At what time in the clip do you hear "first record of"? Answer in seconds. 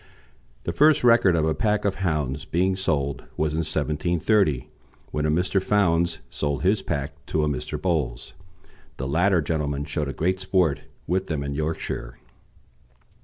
0.73-1.45